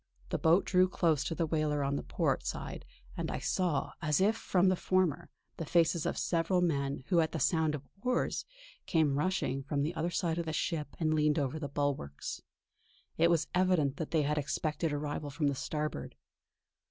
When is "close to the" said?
0.89-1.45